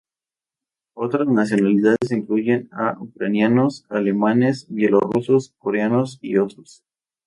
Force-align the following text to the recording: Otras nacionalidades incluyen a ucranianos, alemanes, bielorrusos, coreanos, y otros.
Otras 0.95 1.27
nacionalidades 1.27 2.09
incluyen 2.11 2.69
a 2.71 2.97
ucranianos, 2.99 3.85
alemanes, 3.87 4.65
bielorrusos, 4.67 5.53
coreanos, 5.59 6.17
y 6.23 6.37
otros. 6.37 6.83